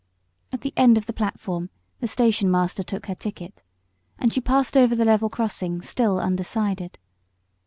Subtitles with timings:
[0.51, 1.69] At the end of the platform
[1.99, 3.61] the station master took her ticket,
[4.17, 6.97] and she passed over the level crossing still undecided.